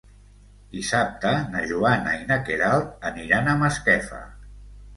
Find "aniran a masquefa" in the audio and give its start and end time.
3.13-4.27